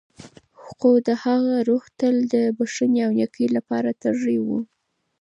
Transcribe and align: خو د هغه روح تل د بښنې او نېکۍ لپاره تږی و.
خو 0.69 0.89
د 1.07 1.09
هغه 1.23 1.55
روح 1.69 1.83
تل 1.99 2.15
د 2.33 2.35
بښنې 2.57 2.99
او 3.07 3.11
نېکۍ 3.19 3.47
لپاره 3.57 3.89
تږی 4.01 4.37
و. 4.45 4.47